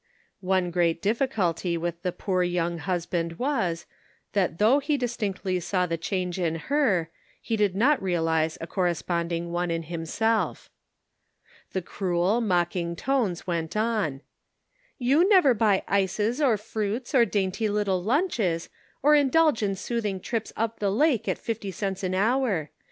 [0.39, 3.85] One great difficulty with the poor young husband was,
[4.33, 9.51] that though he distinctly saw the change in her, he did not realize a corresponding
[9.51, 10.71] one in himself.
[11.73, 14.21] The cruel, mocking tones went on:"
[15.11, 18.69] You never buy ices or fruits or dainty little lunches,
[19.03, 22.71] or indulge in soothing trips up the lake at fifty cents an hour.